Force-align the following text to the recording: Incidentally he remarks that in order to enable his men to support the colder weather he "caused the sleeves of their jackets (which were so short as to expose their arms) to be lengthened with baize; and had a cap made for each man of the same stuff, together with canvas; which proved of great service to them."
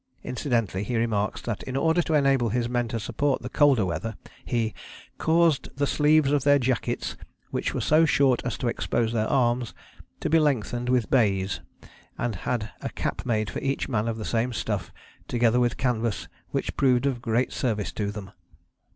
Incidentally 0.23 0.83
he 0.83 0.95
remarks 0.97 1.43
that 1.43 1.61
in 1.61 1.77
order 1.77 2.01
to 2.01 2.15
enable 2.15 2.49
his 2.49 2.67
men 2.67 2.87
to 2.87 2.99
support 2.99 3.43
the 3.43 3.49
colder 3.49 3.85
weather 3.85 4.15
he 4.43 4.73
"caused 5.19 5.69
the 5.77 5.85
sleeves 5.85 6.31
of 6.31 6.43
their 6.43 6.57
jackets 6.57 7.15
(which 7.51 7.75
were 7.75 7.81
so 7.81 8.03
short 8.03 8.41
as 8.43 8.57
to 8.57 8.67
expose 8.67 9.13
their 9.13 9.27
arms) 9.29 9.75
to 10.19 10.27
be 10.27 10.39
lengthened 10.39 10.89
with 10.89 11.11
baize; 11.11 11.61
and 12.17 12.33
had 12.37 12.71
a 12.81 12.89
cap 12.89 13.27
made 13.27 13.51
for 13.51 13.59
each 13.59 13.87
man 13.87 14.07
of 14.07 14.17
the 14.17 14.25
same 14.25 14.51
stuff, 14.51 14.91
together 15.27 15.59
with 15.59 15.77
canvas; 15.77 16.27
which 16.49 16.75
proved 16.75 17.05
of 17.05 17.21
great 17.21 17.53
service 17.53 17.91
to 17.91 18.09
them." 18.09 18.31